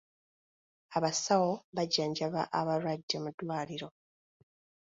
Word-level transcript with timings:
Abasawo 0.97 1.51
bajjanjaba 1.75 2.41
abalwadde 2.59 3.15
mu 3.23 3.29
ddwaliro. 3.33 3.87